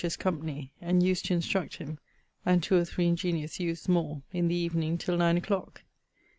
[0.03, 1.99] 's company, and used to instruct him,
[2.43, 5.83] and two or three ingeniose youths more, in the evening till nine a clock.